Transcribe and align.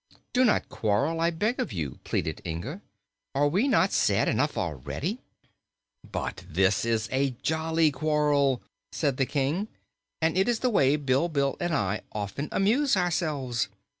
"Do 0.33 0.43
not 0.43 0.67
quarrel, 0.67 1.19
I 1.21 1.29
beg 1.29 1.59
of 1.59 1.71
you," 1.71 1.99
pleaded 2.05 2.41
Inga. 2.43 2.81
"Are 3.35 3.47
we 3.47 3.67
not 3.67 3.91
sad 3.91 4.27
enough 4.27 4.57
already?" 4.57 5.19
"But 6.11 6.43
this 6.49 6.85
is 6.85 7.07
a 7.11 7.35
jolly 7.43 7.91
quarrel," 7.91 8.63
said 8.91 9.17
the 9.17 9.27
King, 9.27 9.67
"and 10.19 10.35
it 10.39 10.47
is 10.47 10.61
the 10.61 10.71
way 10.71 10.95
Bilbil 10.95 11.55
and 11.59 11.71
I 11.75 12.01
often 12.13 12.49
amuse 12.51 12.97
ourselves. 12.97 13.67